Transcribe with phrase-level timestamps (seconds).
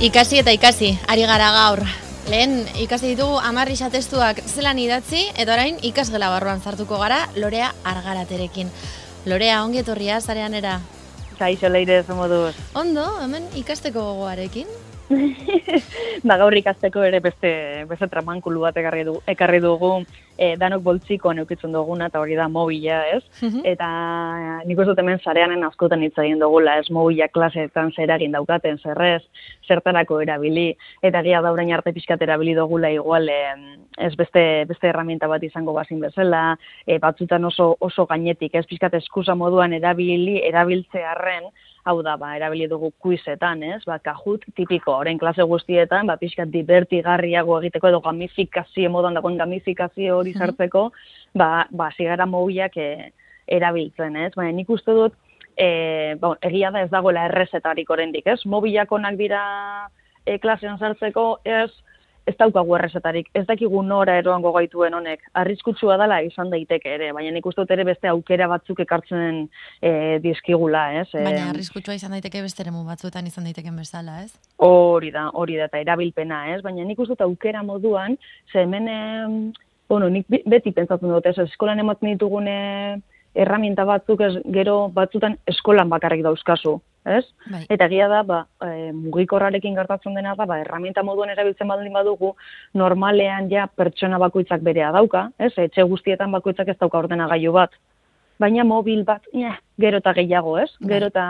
[0.00, 1.82] Ikasi eta ikasi, ari gara gaur.
[2.32, 8.70] Lehen ikasi ditugu amarri testuak zelan idatzi, eta orain ikasgela barruan zartuko gara Lorea Argaraterekin.
[9.26, 10.80] Lorea, ongi etorria zarean era?
[11.38, 12.56] Kaixo leire moduz.
[12.74, 14.72] Ondo, hemen ikasteko gogoarekin?
[16.28, 19.98] ba, gaur ikasteko ere beste, beste tramankulu bat ekarri, du, ekarri dugu
[20.40, 23.22] e, danok boltziko neukitzen duguna, eta hori da mobila, ez?
[23.42, 23.64] Mhm.
[23.72, 23.88] Eta
[24.68, 29.22] nik uste hemen zareanen askotan hitz egin dugula, ez mobila klaseetan zer egin daukaten, zerrez,
[29.70, 30.66] zertarako erabili,
[31.06, 36.00] eta gira daurain arte pixkat erabili dugula igual, ez beste, beste herramienta bat izango bazin
[36.02, 36.42] bezala,
[36.86, 41.50] e, batzutan oso, oso gainetik, ez pixkat eskusa moduan erabili, erabiltze arren,
[41.88, 43.80] hau da, ba, erabili dugu kuizetan, ez?
[43.88, 50.18] Ba, kajut tipiko, orain klase guztietan, ba, pixkat divertigarriago egiteko edo gamifikazio modan dagoen gamifikazio
[50.18, 50.90] hori sartzeko,
[51.34, 52.90] ba, ba, zigara mobiak e,
[53.50, 54.32] erabiltzen, ez?
[54.36, 55.16] Baina nik uste dut,
[55.56, 58.40] e, ba, egia da ez dagoela errezetarik oraindik, ez?
[58.46, 59.44] Mobilak onak dira
[60.24, 61.70] e, klasean sartzeko, ez?
[62.30, 67.32] ez daukagu errezetarik, ez dakigu nora eroango gaituen honek, arriskutsua dela izan daiteke ere, baina
[67.34, 69.46] nik uste ere beste aukera batzuk ekartzen
[69.82, 69.92] e,
[70.24, 71.08] dizkigula, ez?
[71.14, 74.34] Baina arriskutsua izan daiteke beste ere batzuetan izan daiteken bezala, ez?
[74.62, 76.60] Hori da, hori da, eta erabilpena, ez?
[76.66, 78.18] Baina nik uste aukera moduan,
[78.52, 79.52] ze hemen,
[79.88, 81.38] bueno, nik beti pentsatzen dut, ez?
[81.48, 83.00] Eskolan ematen ditugune
[83.34, 87.22] erramienta batzuk, ez, gero batzutan eskolan bakarrik dauzkazu, ez?
[87.50, 87.62] Bai.
[87.70, 92.34] Eta egia da, ba, e, mugikorrarekin gertatzen dena da, ba, erramienta moduan erabiltzen baldin badugu,
[92.74, 95.52] normalean ja pertsona bakoitzak berea dauka, ez?
[95.56, 97.76] Etxe guztietan bakoitzak ez dauka ordenagailu bat,
[98.40, 100.68] baina mobil bat, ja, gero eta gehiago, ez?
[100.80, 100.88] Bai.
[100.94, 101.24] Gero eta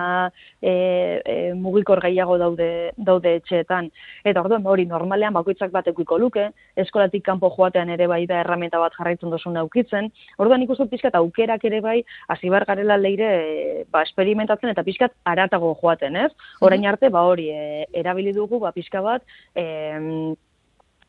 [0.63, 3.91] e, e, mugikor gehiago daude, daude etxeetan.
[4.27, 6.49] Eta orduan, hori normalean bakoitzak bat ekuiko luke,
[6.81, 10.11] eskolatik kanpo joatean ere bai da erramenta bat jarraitzen dozun aukitzen.
[10.39, 15.17] Orduan ikustu pixkat aukerak ere bai, hasi bar garela leire e, ba, experimentatzen eta pixkat
[15.25, 16.31] aratago joaten, ez?
[16.61, 19.67] Orain arte, ba hori, e, erabili dugu, ba, pixka bat, e,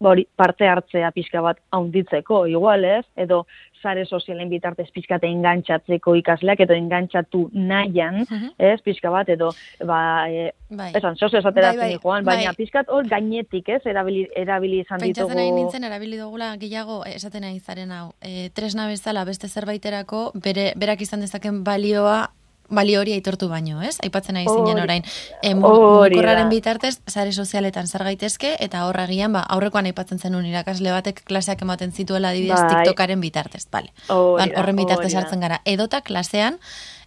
[0.09, 3.45] hori parte hartzea pixka bat haunditzeko, igual ez, edo
[3.81, 9.49] sare sozialen bitartez pixkate engantzatzeko ikasleak, edo engantzatu nahian, uh ez, pixka bat, edo,
[9.85, 10.91] ba, e, bai.
[10.97, 12.57] esan, sozio esatera bai, bai, joan, baina bai.
[12.59, 15.31] pixkat hor gainetik, ez, erabili, erabili izan ditugu.
[15.31, 20.71] Pentsatzen nintzen, erabili dugula gehiago, esaten nahi zaren hau, e, tresna bezala beste zerbaiterako, bere,
[20.77, 22.29] berak izan dezaken balioa
[22.71, 23.97] bali hori aitortu baino, ez?
[24.03, 25.03] Aipatzen nahi zinen orain.
[25.43, 30.93] E, mugikorraren bitartez, sare sozialetan zar gaitezke, eta horra gian, ba, aurrekoan aipatzen zenun irakasle
[30.95, 32.71] batek klaseak ematen zituela adibidez bai.
[32.75, 33.93] TikTokaren bitartez, bale.
[34.09, 35.61] Horren bitartez hartzen gara.
[35.65, 36.59] Edota klasean,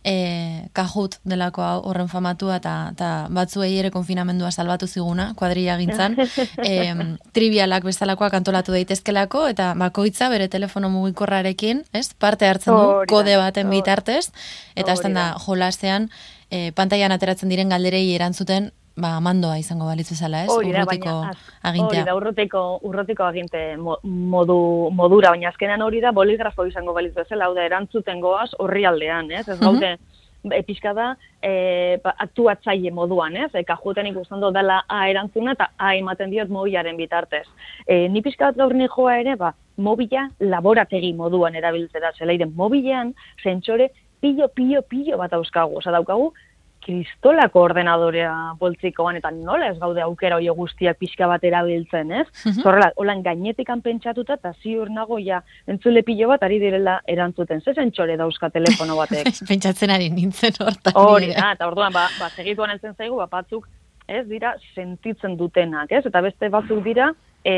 [0.04, 6.18] e, kajut delako horren famatua eta, batzuei ere konfinamendua salbatu ziguna, kuadrilla gintzan,
[6.68, 6.92] e,
[7.36, 13.72] trivialak bezalakoak antolatu daitezkelako, eta bakoitza bere telefono mugikorrarekin, ez, parte hartzen du, kode baten
[13.72, 14.28] bitartez,
[14.76, 15.32] eta hasten da.
[15.46, 16.10] jolasean,
[16.50, 20.50] e, pantailan ateratzen diren galderei erantzuten ba, mandoa izango balitz ezala, ez?
[20.54, 21.14] urrutiko
[21.62, 22.02] agintea.
[22.02, 24.58] Hori da, urrutiko, urrutiko aginte modu,
[24.94, 29.32] modura, baina azkenan hori da boligrafo izango balitz bezala, hau da, erantzuten goaz horri aldean,
[29.34, 29.48] ez?
[29.48, 29.96] Ez gaude,
[30.54, 31.08] epizka da,
[31.42, 33.50] e, ba, aktuatzaile moduan, ez?
[33.64, 37.46] Eka juten ikusten dela A erantzuna eta A ematen diot mobilaren bitartez.
[37.86, 43.90] E, ni pizka bat gaur joa ere, ba, mobila laborategi moduan erabiltzera, zeleiren mobilean, zentsore,
[44.20, 46.32] pilo, pilo, pilo bat auskagu, oza, daukagu,
[46.84, 52.26] kristolako ordenadorea boltzikoan, eta nola ez gaude aukera hori guztiak pixka bat erabiltzen, ez?
[52.44, 55.40] Mm Zorrela, holan gainetikan pentsatuta, eta ziur nago, ja,
[55.70, 57.62] entzule pilo bat ari direla erantzuten.
[57.64, 59.32] Zezen txore dauzka telefono batek?
[59.50, 60.96] Pentsatzen ari nintzen hortan.
[61.00, 63.66] Hori, eta orduan, ba, ba, segituan entzen zaigu, ba, batzuk,
[64.06, 66.04] ez, dira, sentitzen dutenak, ez?
[66.06, 67.10] Eta beste batzuk dira,
[67.44, 67.56] e,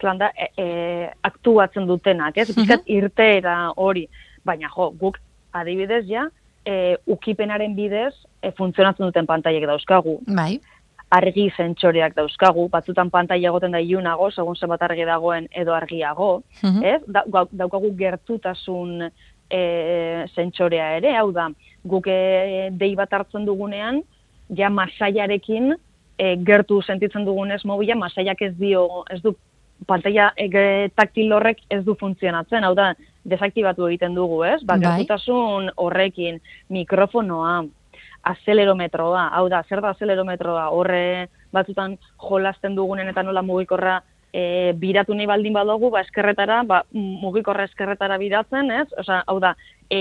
[0.00, 2.50] zlanda, e, e, aktuatzen dutenak, ez?
[2.54, 4.08] Piskat irteera hori.
[4.44, 5.20] Baina, jo, guk
[5.54, 6.26] adibidez, ja,
[6.66, 10.18] e, ukipenaren bidez e, funtzionatzen duten pantailek dauzkagu.
[10.26, 10.58] Bai.
[11.14, 16.30] Argi zentsoreak dauzkagu, batzutan pantaila egoten da iunago, segun zenbat argi dagoen edo argiago,
[16.62, 17.00] mm ez?
[17.06, 19.60] Da, daukagu gertutasun e,
[20.34, 21.50] zentsorea ere, hau da,
[21.84, 24.02] guk e, dei bat hartzen dugunean,
[24.48, 25.74] ja masaiarekin
[26.18, 29.36] e, gertu sentitzen dugunez mobila, masaiak ez dio, ez du
[29.86, 32.92] pantalla e, taktil horrek ez du funtzionatzen, hau da,
[33.24, 34.60] desaktibatu egiten dugu, ez?
[34.64, 35.06] Ba, bai.
[35.76, 37.64] horrekin, mikrofonoa,
[38.24, 44.00] azelerometroa, hau da, zer da azelerometroa, horre batzutan jolasten dugunen eta nola mugikorra
[44.32, 48.88] e, biratu nahi baldin badugu, ba, eskerretara, ba, mugikorra eskerretara biratzen, ez?
[48.98, 49.54] Osa, hau da,
[49.90, 50.00] e,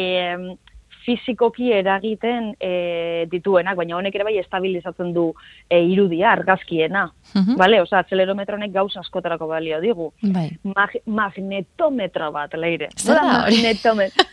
[1.05, 5.29] fizikoki eragiten e, dituenak, baina honek ere bai estabilizatzen du
[5.69, 7.05] e, irudia, argazkiena.
[7.33, 10.11] Uh Bale, oza, atzelerometro honek gauz askotarako balio digu.
[10.21, 10.49] Bai.
[10.63, 12.89] Mag magnetometro bat, leire.
[12.97, 13.61] Zer da hori?
[13.63, 14.27] Magnetometro.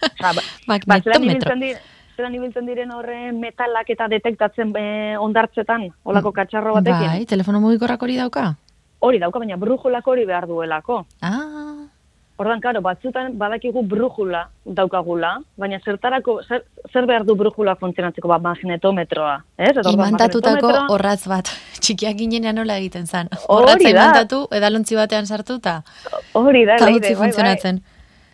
[0.87, 1.81] magnetometro.
[2.21, 7.09] etxeran ibiltzen diren horre metalak eta detektatzen e, ondartzetan, olako katxarro batekin.
[7.09, 8.51] Bai, telefono mugikorrak hori dauka?
[9.01, 11.07] Hori dauka, baina brujolak hori behar duelako.
[11.25, 11.50] Ah,
[12.41, 18.39] Ordan, karo, batzutan badakigu brujula daukagula, baina zertarako, zer, zer behar du brujula funtzionatzeko, ba,
[18.47, 19.75] magnetometroa, ez?
[19.77, 21.51] Eta imantatutako horratz bat.
[21.85, 23.29] Txikiak ginenean nola egiten zan.
[23.53, 25.83] Horratza imantatu, edalontzi batean sartuta.
[26.33, 27.21] Hori da, Eta leire, utzi bai, bai.
[27.27, 27.83] funtzionatzen.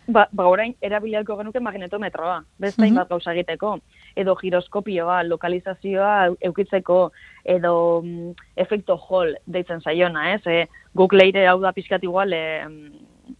[0.07, 2.85] Ba, ba orain erabilialko genuke magnetometroa, beste Mhm.
[2.87, 3.73] hainbat gauza egiteko,
[4.15, 6.13] edo giroskopioa, lokalizazioa
[6.47, 7.11] eukitzeko,
[7.43, 7.73] edo
[8.05, 10.41] mm, efekto hall deitzen zaiona, ez?
[10.47, 12.63] E, guk leire hau da pixkat igual, e,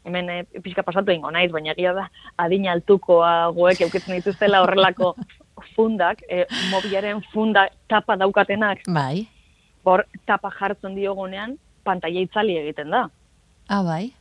[0.06, 2.08] hemen e, pixka pasatu ingo naiz, baina egia da
[2.38, 5.16] adina altukoa goek eukitzen dituztela horrelako
[5.76, 9.28] fundak, e, mobilaren funda tapa daukatenak, Bai.
[9.84, 13.08] hor tapa jartzen diogunean, pantaila itzali egiten da.
[13.68, 14.14] Ah, bai.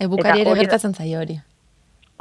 [0.00, 1.36] Ebukari ere gertatzen zaio hori.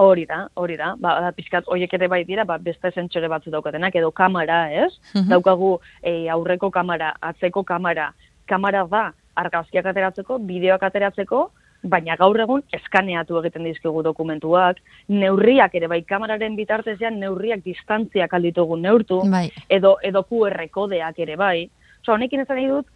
[0.03, 0.93] Hori da, hori da.
[0.99, 4.91] Ba, da pizkat hoiek ere bai dira, ba, beste sentsore batzu daukatenak edo kamera, ez?
[5.13, 5.29] Mhm.
[5.29, 8.11] Daukagu e, aurreko kamera, atzeko kamera.
[8.49, 9.03] Kamera da
[9.39, 11.43] argazkiak ateratzeko, bideoak ateratzeko,
[11.83, 18.77] baina gaur egun eskaneatu egiten dizkigu dokumentuak, neurriak ere bai kameraren bitartezean neurriak distantziak alditugu
[18.79, 19.49] neurtu, Bai.
[19.69, 21.69] edo edo QR kodeak ere bai.
[22.01, 22.87] Osa, honekin ez nahi dut,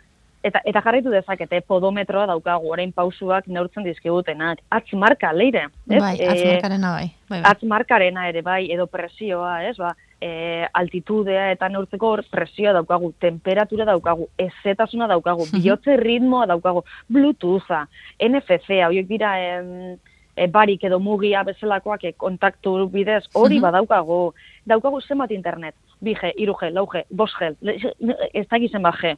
[0.43, 4.59] eta, eta jarraitu dezakete, podometroa daukagu, orain pausuak neurtzen dizkigutenak.
[4.71, 5.67] Atz marka, leire.
[5.89, 6.01] ez?
[6.01, 7.11] Bai, Eh, atzmarkarena bai.
[7.29, 7.51] Bai, bai.
[7.51, 13.13] atz markarena ere bai, edo presioa, ez, ba, e, altitudea eta neurtzeko hor presioa daukagu,
[13.19, 17.87] temperatura daukagu, ezetasuna daukagu, bihotze ritmoa daukagu, bluetootha,
[18.19, 19.97] NFC, horiek dira em,
[20.35, 24.33] e, barik edo mugia bezalakoak e, kontaktu bidez, hori badaukagu,
[24.65, 27.93] daukagu zenbat internet, 2G, 3G, 4G, 5G,
[28.33, 29.15] ez dakiz zenbat G,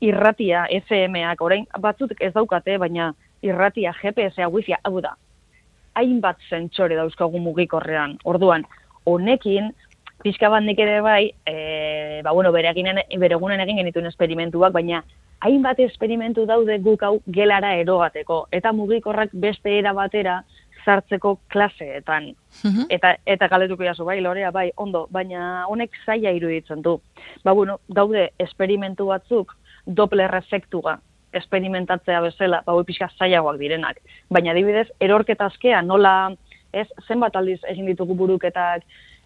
[0.00, 3.12] irratia, FM-ak, orain batzuk ez daukate, baina
[3.42, 5.14] irratia, GPS-a, wifi hau da,
[5.96, 8.18] hainbat zentsore dauzkagu mugikorrean.
[8.24, 8.66] Orduan,
[9.08, 9.72] honekin,
[10.24, 14.74] pixka bat nik ere bai, e, ba, bueno, bere, eginen, bere egunen egin genituen esperimentuak,
[14.76, 15.02] baina
[15.44, 20.40] hainbat esperimentu daude guk hau gelara erogateko, eta mugikorrak beste era batera
[20.86, 22.30] sartzeko klaseetan.
[22.64, 22.86] Mhm.
[22.94, 27.00] Eta, eta galetuko jazu, bai, lorea, bai, ondo, baina honek zaila iruditzen du.
[27.44, 30.98] Ba, bueno, daude esperimentu batzuk, Doppler efektua
[31.36, 33.98] esperimentatzea bezala, ba, pixka zailagoak direnak.
[34.32, 36.32] Baina adibidez, erorketa azkea, nola,
[36.72, 38.84] ez, zenbat aldiz egin ditugu buruketak,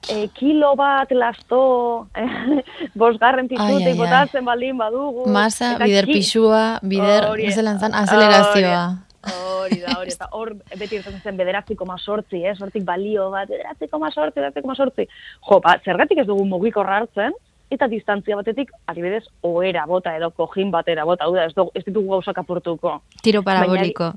[0.08, 2.62] e, kilo bat lasto, eh,
[3.00, 5.28] bosgarren pitutik botatzen baldin badugu.
[5.30, 8.82] Masa, bider ki- pixua, bider, zelan zan, azelerazioa.
[9.20, 12.54] Hori da, hori, eta hor beti irten zen bederatzi koma sortzi, eh?
[12.56, 15.04] sortik balio bat, bederatzi koma sortzi, bederatzi koma sortzi.
[15.44, 17.36] Jo, ba, zergatik ez dugu mugikorra hartzen,
[17.70, 22.16] eta distantzia batetik, adibidez, ohera bota edo kojin batera bota, hau da, ez, ez ditugu
[22.16, 23.00] gauzak apurtuko.
[23.22, 24.12] Tiro paraboliko.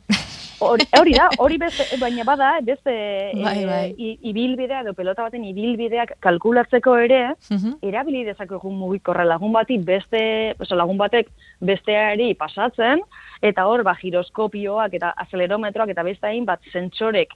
[0.63, 2.93] Hori, hori da, hori beste, baina bada, beste
[3.35, 3.95] Bai, eh, bai.
[3.97, 7.73] i- ibilbidea edo pelota baten ibilbideak kalkulatzeko ere, Mhm.
[7.81, 11.27] erabili dezakegu mugikorra lagun bati beste, oso lagun batek
[11.59, 13.01] besteari pasatzen,
[13.41, 17.29] eta hor, ba, giroskopioak eta azelerometroak eta beste hainbat zentsorek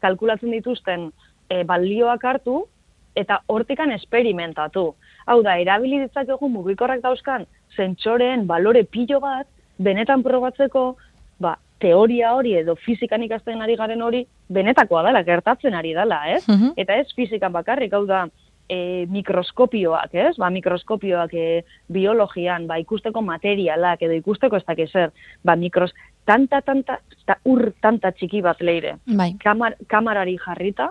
[0.00, 1.12] kalkulatzen dituzten
[1.48, 2.66] e, balioak hartu,
[3.14, 4.92] eta hortikan esperimentatu.
[5.26, 9.46] Hau da, erabili ditzakegu mugikorrak dauzkan zentsoreen balore pilo bat,
[9.82, 10.96] benetan probatzeko,
[11.42, 14.22] ba, teoria hori edo fizikan ikasten ari garen hori,
[14.52, 16.46] benetakoa dela, gertatzen ari dela, ez?
[16.48, 16.74] Mhm.
[16.76, 18.26] Eta ez fizikan bakarrik, hau da,
[18.68, 20.36] e, mikroskopioak, ez?
[20.38, 25.12] Ba, mikroskopioak e, biologian, ba, ikusteko materialak edo ikusteko ez dakiz zer,
[25.44, 25.92] ba, mikros,
[26.24, 28.96] tanta, tanta, ta, ur tanta txiki bat leire.
[29.06, 29.32] Bai.
[29.42, 30.90] Kamar, kamarari jarrita,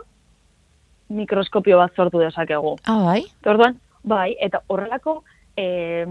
[1.12, 2.78] mikroskopio bat sortu dezakegu.
[2.88, 3.22] Ah, bai?
[3.46, 5.24] Orduan, bai, eta horrelako
[5.58, 6.06] e,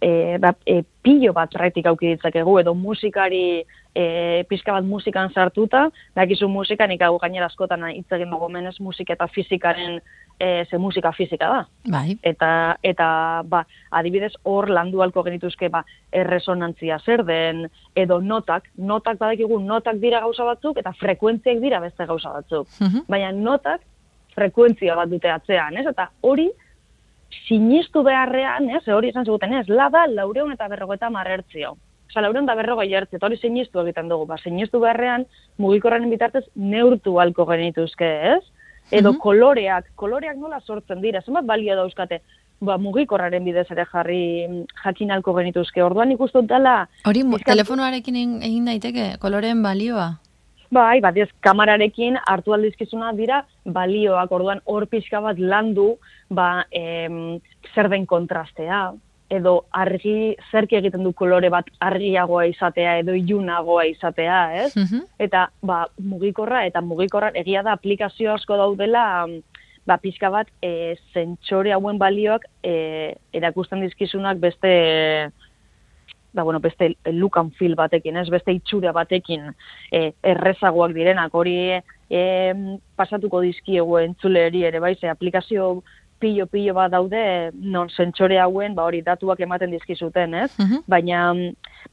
[0.00, 5.88] e, ba, e, pilo bat raitik auki ditzakegu, edo musikari e, pixka bat musikan sartuta,
[6.16, 9.98] dakizu musika, nik hau gainera askotan hitz egin dugu menez musika eta fizikaren,
[10.38, 11.60] e, ze musika fizika da.
[11.90, 12.16] Bai.
[12.22, 13.08] Eta, eta
[13.44, 15.82] ba, adibidez hor landu halko genituzke ba,
[16.12, 22.06] erresonantzia zer den, edo notak, notak badakigu notak dira gauza batzuk, eta frekuentziak dira beste
[22.06, 23.04] gauza batzuk Mhm.
[23.08, 23.80] baina notak
[24.34, 25.86] frekuentzia bat dute atzean, ez?
[25.86, 26.50] Eta hori
[27.48, 28.82] sinistu beharrean, ez?
[28.88, 29.68] Hori esan ziguten, ez?
[29.68, 31.76] La da laureun eta berrogeita marrertzio.
[32.10, 34.26] Osa, laureun eta berrogei hertzi, eta hori sinistu egiten dugu.
[34.26, 35.26] Ba, sinistu beharrean,
[35.62, 38.42] mugikorraren bitartez neurtu halko genituzke, ez?
[38.90, 39.20] Edo Mhm.
[39.22, 42.20] koloreak, koloreak nola sortzen dira, zenbat balio dauzkate,
[42.60, 45.82] ba, mugikorraren bidez ere jarri mm, jakin halko genituzke.
[45.82, 50.18] Orduan ikustut dela, Hori Pixkat- telefonoarekin egin daiteke, koloreen balioa.
[50.70, 55.96] Bai, bat ez, kamararekin hartu aldizkizuna dira balioak, orduan hor pixka bat landu,
[56.30, 57.40] ba, em,
[57.74, 58.92] zer den kontrastea,
[59.30, 64.70] edo argi, zerki egiten du kolore bat argiagoa izatea, edo ilunagoa izatea, ez?
[64.76, 65.04] Mhm.
[65.18, 69.42] Eta, ba, mugikorra, eta mugikorra egia da aplikazio asko daudela, mm,
[69.86, 75.30] ba, pixka bat, e, zentsore hauen balioak e, erakusten dizkizunak beste
[76.32, 79.50] ba, bueno, beste lukan fil batekin, ez beste itxura batekin
[79.90, 81.56] e, errezagoak direnak, hori
[82.10, 82.22] e,
[82.96, 85.82] pasatuko dizkiegu entzuleri ere, bai, ze aplikazio
[86.20, 90.52] pilo-pilo bat daude, non zentsore hauen, ba, hori datuak ematen dizkizuten, ez?
[90.58, 90.84] Mhm.
[90.86, 91.24] Baina,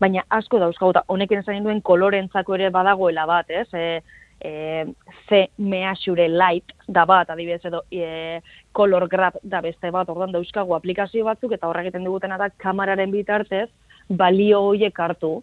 [0.03, 3.67] baina asko dauzkagu, eta honekin esan duen kolorentzako ere badagoela bat, ez?
[3.73, 4.01] E,
[4.39, 4.85] e,
[5.29, 8.41] ze measure light da bat, adibidez edo e,
[8.71, 13.11] color grab da beste bat, ordan dauzkagu aplikazio batzuk, eta horrek egiten digutena da kamararen
[13.11, 13.69] bitartez,
[14.09, 15.41] balio hoiek hartu,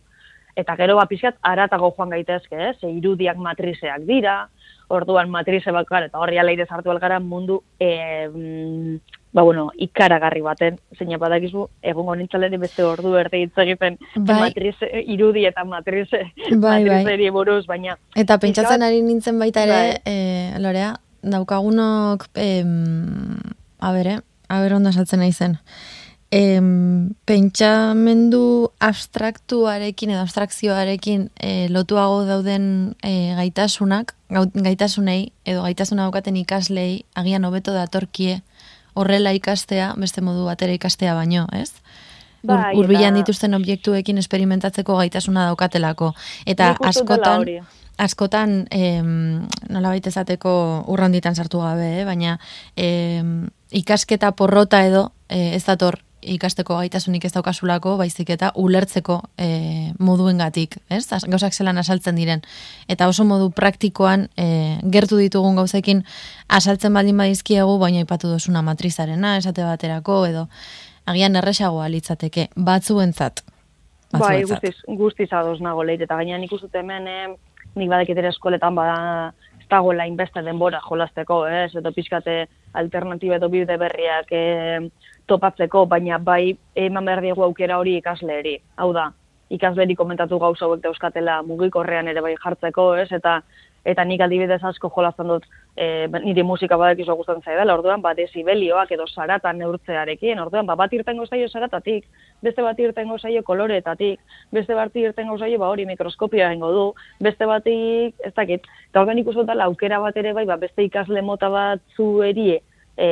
[0.56, 2.72] eta gero bat pixkat aratago joan gaitezke, eh?
[2.80, 4.48] ze irudiak matrizeak dira,
[4.88, 8.98] orduan matrize bakar, eta horri aleidez hartu algara mundu, e,
[9.34, 14.38] ba bueno, ikaragarri baten, zeina badakizu, egun honintzalen beste ordu erde hitz egiten bai.
[14.44, 16.22] matrize, irudi eta matrize,
[16.62, 17.30] bai, bai.
[17.34, 17.98] buruz, baina...
[18.14, 20.14] Eta pentsatzen ari nintzen baita ere, bai.
[20.14, 23.40] e, Lorea, daukagunok, em,
[23.80, 25.58] a bere, a ber onda saltzen nahi zen,
[26.34, 32.64] em, pentsamendu abstraktuarekin edo abstrakzioarekin e, lotuago dauden
[33.06, 34.16] e, gaitasunak,
[34.54, 38.40] gaitasunei edo gaitasuna daukaten ikaslei agian hobeto datorkie
[38.98, 41.70] horrela ikastea, beste modu batera ikastea baino, ez?
[42.44, 46.10] Bai, Urbilan dituzten objektuekin esperimentatzeko gaitasuna daukatelako.
[46.46, 47.46] Eta askotan,
[47.96, 50.52] askotan, em, nola baita esateko
[50.92, 52.04] urranditan sartu gabe, eh?
[52.04, 52.40] baina
[52.76, 56.02] em, ikasketa porrota edo e, ez dator
[56.34, 59.48] ikasteko gaitasunik ez daukasulako, baizik eta ulertzeko e,
[59.98, 61.04] moduengatik, ez?
[61.28, 62.42] Gauzak zelan asaltzen diren.
[62.88, 64.46] Eta oso modu praktikoan e,
[64.96, 66.04] gertu ditugun gauzekin
[66.48, 70.46] asaltzen baldin badizkiegu, baina ipatu dosuna matrizarena, esate baterako, edo
[71.06, 73.44] agian erresagoa litzateke, batzuentzat.
[74.14, 77.34] Bai, guztiz, guztiz adoz nago lehit, eta gainean ikusut hemen, eh,
[77.74, 79.32] nik badeketera eskoletan bada,
[79.64, 81.74] ez dagoela inbeste denbora jolasteko, ez?
[81.76, 84.80] Edo pixkate alternatiba edo bide berriak, eh,
[85.26, 88.58] topatzeko, baina bai eman behar diegu aukera hori ikasleeri.
[88.76, 89.10] Hau da,
[89.50, 93.10] ikasleri komentatu gauza hauek dauzkatela mugikorrean ere bai jartzeko, ez?
[93.12, 93.42] Eta
[93.84, 98.14] eta nik adibidez asko jolazten dut e, nire musika badak izo gustatzen zaidala, orduan, ba,
[98.16, 102.06] desibelioak edo sarata neurtzearekin, orduan, ba, bat irtengo zaio saratatik,
[102.42, 104.20] beste bat irtengo zaio koloreetatik,
[104.52, 106.86] beste bat irtengo zaio, ba, hori mikroskopia egingo du,
[107.20, 111.52] beste batik, ez dakit, eta orduan ikusotala aukera bat ere bai, ba, beste ikasle mota
[111.52, 112.62] bat zuerie,
[112.96, 113.08] e,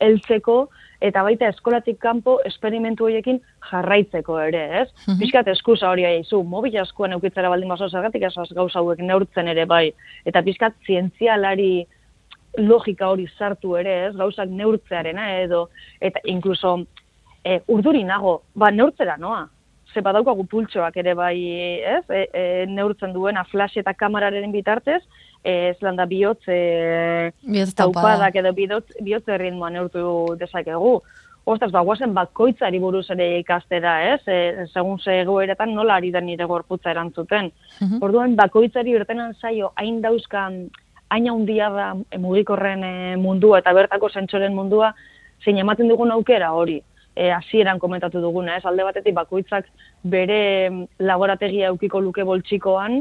[0.00, 0.66] eltzeko,
[1.00, 4.88] eta baita eskolatik kanpo esperimentu horiekin jarraitzeko ere, ez?
[5.06, 9.48] Mm Piskat eskusa hori aizu, mobil askoan eukitzera baldin baso zergatik esaz gauza hauek neurtzen
[9.48, 9.90] ere bai,
[10.24, 11.86] eta piskat zientzialari
[12.58, 14.14] logika hori sartu ere, ez?
[14.16, 15.68] Gauzak neurtzearena edo,
[16.00, 16.78] eta inkluso
[17.44, 19.46] e, urduri nago, ba neurtzera noa,
[19.92, 21.36] ze badaukagu pultsoak ere bai,
[21.96, 22.02] ez?
[22.10, 25.02] E, e, neurtzen duena flash eta kameraren bitartez,
[25.44, 31.00] ez landa bihotz, e, taupadak edo bihotz, bihotz erritmoa neurtu dezakegu.
[31.46, 34.22] Ostras, ba, guazen bakoitzari buruz ere ikastera, ez?
[34.26, 37.52] E, segun ze egoeretan nola ari da nire gorputza erantzuten.
[37.80, 40.64] Mm Orduan, bakoitzari urtenan zaio, hain dauzkan,
[41.14, 41.86] hain handia da
[42.18, 44.92] mugikorren e, mundua eta bertako zentsoren mundua,
[45.44, 46.80] zein ematen dugun aukera hori
[47.16, 48.64] e, hasieran komentatu duguna, ez?
[48.68, 49.68] Alde batetik bakoitzak
[50.04, 50.40] bere
[50.98, 53.00] laborategia eukiko luke boltsikoan,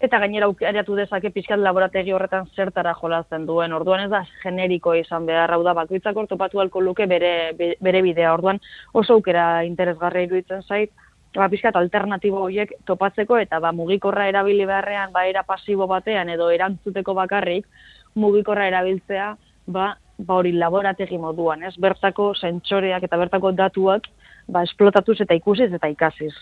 [0.00, 3.72] eta gainera aukeratu dezake pixkat laborategi horretan zertara jolazen duen.
[3.72, 8.34] Orduan ez da generiko izan behar, hau da bakoitzak ortopatu alko luke bere, bere bidea.
[8.34, 8.60] Orduan
[8.92, 10.92] oso aukera interesgarri iruditzen zait,
[11.34, 16.50] ba, pixkat alternatibo horiek topatzeko eta ba, mugikorra erabili beharrean, ba, era pasibo batean edo
[16.50, 17.66] erantzuteko bakarrik,
[18.14, 19.32] mugikorra erabiltzea,
[19.66, 21.74] ba, ba hori laborategi moduan, ez?
[21.80, 24.08] Bertako sentsoreak eta bertako datuak
[24.48, 26.34] ba esplotatuz eta ikusiz eta ikasiz.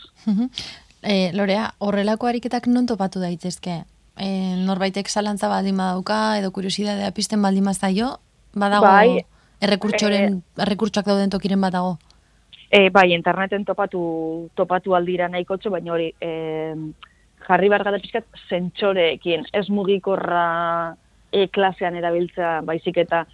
[1.04, 3.84] E, Lorea, horrelako ariketak non topatu daitezke?
[4.16, 4.28] E,
[4.64, 8.18] norbaitek zalantza baldin badauka edo kuriosidadea pisten baldin zaio,
[8.54, 9.24] badago bai,
[9.60, 11.98] errekurtsoren e, errekurtsoak dauden tokiren badago.
[12.70, 16.74] E, bai, interneten topatu topatu aldira nahikotxo, baina hori e,
[17.46, 20.96] jarri behar gada pixkat zentsoreekin, ez mugikorra
[21.30, 23.24] e, klasean erabiltza baizik eta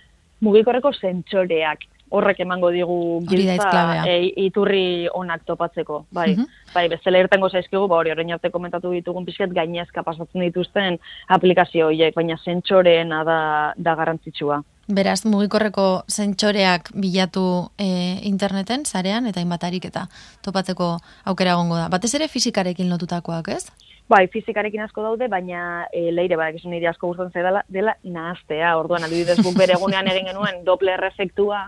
[0.41, 2.97] mugikorreko zentsoreak horrek emango digu
[3.29, 6.05] giltza e, iturri onak topatzeko.
[6.11, 10.45] Bai, mm bai bezala irtengo zaizkigu, ba hori orain arte komentatu ditugun pixket gainezka pasatzen
[10.45, 11.01] dituzten
[11.35, 13.39] aplikazio horiek, baina zentsoreena da,
[13.75, 14.61] da garrantzitsua.
[14.91, 17.45] Beraz, mugikorreko zentsoreak bilatu
[17.79, 17.89] e,
[18.31, 20.07] interneten, zarean, eta inbatarik eta
[20.47, 20.97] topatzeko
[21.31, 21.89] aukera gongo da.
[21.91, 23.90] Batez ere fizikarekin lotutakoak, ez?
[24.11, 28.73] Bai, fizikarekin asko daude, baina e, leire, bai, egizu nire asko gustatzen dela, dela nahaztea,
[28.81, 31.61] orduan, adibidez, guk bere egunean egin genuen Doppler efektua,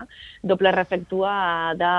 [0.43, 1.33] Doppler efektua
[1.79, 1.93] da,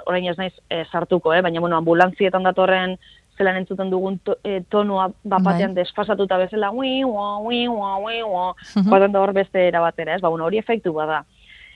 [0.00, 1.42] orain ez naiz e, sartuko, eh?
[1.44, 2.96] baina, bueno, ambulantzietan datorren
[3.36, 5.82] zelan entzuten dugun to, e, tonua bapatean bai.
[5.82, 8.54] desfasatuta bezala, ui, ua, ui, ua, ui, ua,
[8.88, 10.24] baten da hor beste erabatera, ez?
[10.24, 11.26] Ba, bueno, hori efektu bada.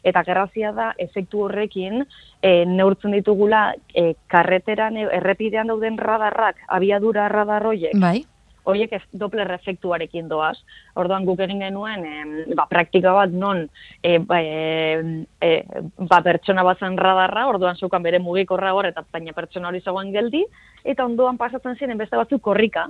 [0.04, 2.04] Eta gerrazia da, efektu horrekin,
[2.42, 8.20] e, neurtzen ditugula, e, karreteran, errepidean dauden radarrak, abiadura radarroiek, bai
[8.64, 10.56] horiek ez Doppler efektuarekin doaz.
[11.00, 13.64] Orduan guk egin genuen e, ba, praktika bat non
[14.02, 15.52] e, ba, e, e,
[16.00, 20.12] ba, pertsona bat zen radarra, orduan zukan bere mugikorra hor eta baina pertsona hori zegoen
[20.14, 20.44] geldi,
[20.84, 22.88] eta ondoan pasatzen ziren beste batzuk korrika.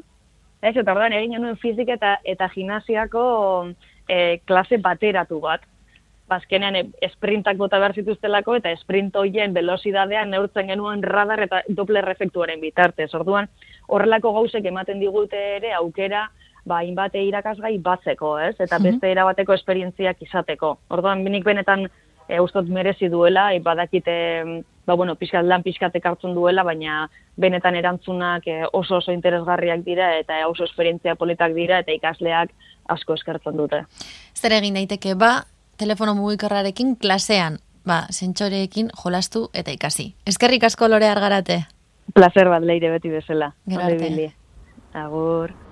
[0.63, 3.25] Ez, eta orduan egin genuen fizik eta, eta gimnasiako
[4.09, 5.67] e, klase bateratu bat.
[6.29, 12.09] Bazkenean ba, esprintak bota behar zituztelako eta sprint hoien velozidadea neurtzen genuen radar eta Doppler
[12.15, 13.11] efektuaren bitartez.
[13.15, 13.51] Orduan,
[13.89, 16.29] horrelako gauzek ematen digute ere aukera
[16.65, 18.55] ba hainbat irakasgai batzeko, ez?
[18.59, 20.79] Eta beste erabateko esperientziak izateko.
[20.97, 21.85] Orduan binik benetan
[22.29, 24.15] e, ustot merezi duela, e, badakite
[24.87, 27.07] ba bueno, pizkat lan pizkatek hartzen duela, baina
[27.41, 32.53] benetan erantzunak e, oso oso interesgarriak dira eta oso esperientzia politak dira eta ikasleak
[32.89, 33.85] asko eskertzen dute.
[34.35, 35.43] Zer egin daiteke ba
[35.77, 40.15] telefono mugikorrarekin klasean, ba, sentsoreekin jolastu eta ikasi.
[40.27, 41.65] Eskerrik asko lore argarate.
[42.15, 43.55] Placer bat leire beti bezala.
[43.69, 44.33] Gero arte.
[44.95, 45.64] Agur.